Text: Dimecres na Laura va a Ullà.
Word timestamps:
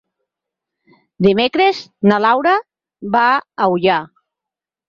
Dimecres 1.27 1.81
na 2.13 2.19
Laura 2.27 2.57
va 3.17 3.25
a 3.35 3.69
Ullà. 3.75 4.01